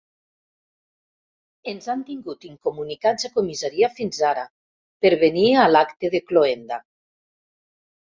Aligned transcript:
Ens 1.71 1.89
han 1.95 2.01
tingut 2.07 2.47
incomunicats 2.49 3.29
a 3.29 3.33
comissaria 3.37 3.93
fins 4.01 4.25
ara, 4.33 4.49
per 5.07 5.15
venir 5.29 5.49
a 5.53 5.71
l'acte 5.77 6.17
de 6.19 6.27
cloenda. 6.29 6.85